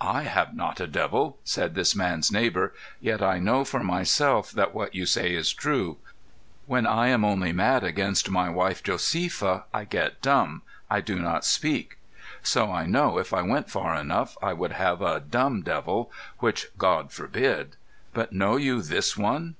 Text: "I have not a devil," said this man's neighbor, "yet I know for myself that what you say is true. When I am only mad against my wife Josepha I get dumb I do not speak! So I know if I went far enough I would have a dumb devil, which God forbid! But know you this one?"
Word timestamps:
"I 0.00 0.22
have 0.24 0.56
not 0.56 0.80
a 0.80 0.88
devil," 0.88 1.38
said 1.44 1.76
this 1.76 1.94
man's 1.94 2.32
neighbor, 2.32 2.74
"yet 3.00 3.22
I 3.22 3.38
know 3.38 3.64
for 3.64 3.78
myself 3.78 4.50
that 4.50 4.74
what 4.74 4.92
you 4.96 5.06
say 5.06 5.32
is 5.36 5.52
true. 5.52 5.98
When 6.66 6.84
I 6.84 7.06
am 7.10 7.24
only 7.24 7.52
mad 7.52 7.84
against 7.84 8.28
my 8.28 8.50
wife 8.50 8.82
Josepha 8.82 9.62
I 9.72 9.84
get 9.84 10.20
dumb 10.20 10.62
I 10.90 11.00
do 11.00 11.16
not 11.20 11.44
speak! 11.44 11.98
So 12.42 12.72
I 12.72 12.86
know 12.86 13.18
if 13.18 13.32
I 13.32 13.42
went 13.42 13.70
far 13.70 13.94
enough 13.94 14.36
I 14.42 14.52
would 14.52 14.72
have 14.72 15.00
a 15.00 15.20
dumb 15.20 15.62
devil, 15.62 16.10
which 16.40 16.66
God 16.76 17.12
forbid! 17.12 17.76
But 18.12 18.32
know 18.32 18.56
you 18.56 18.82
this 18.82 19.16
one?" 19.16 19.54